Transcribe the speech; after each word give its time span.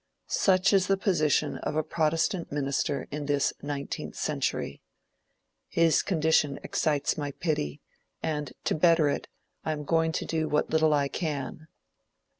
Such 0.25 0.73
is 0.73 0.87
the 0.87 0.97
position 0.97 1.59
of 1.59 1.75
a 1.75 1.83
protestant 1.83 2.51
minister 2.51 3.07
in 3.11 3.27
this 3.27 3.53
Nineteenth 3.61 4.15
Century. 4.15 4.81
His 5.67 6.01
condition 6.01 6.59
excites 6.63 7.19
my 7.19 7.29
pity; 7.33 7.81
and 8.23 8.51
to 8.63 8.73
better 8.73 9.09
it, 9.09 9.27
I 9.63 9.73
am 9.73 9.83
going 9.83 10.11
to 10.13 10.25
do 10.25 10.49
what 10.49 10.71
little 10.71 10.95
I 10.95 11.07
can. 11.07 11.67